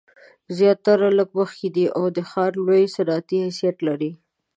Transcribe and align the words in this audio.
زیارت 0.55 0.85
لږ 1.17 1.29
مخکې 1.39 1.67
دی 1.75 1.85
او 1.97 2.03
دا 2.15 2.23
ښار 2.29 2.51
لوی 2.65 2.83
صنعتي 2.95 3.37
حیثیت 3.45 3.77
لري. 3.87 4.11